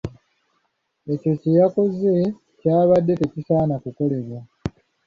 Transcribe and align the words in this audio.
Ekyo 1.13 1.31
kye 1.41 1.51
yakoze 1.59 2.13
kyabadde 2.59 3.13
tekisaana 3.21 3.75
kukolebwa. 3.83 4.39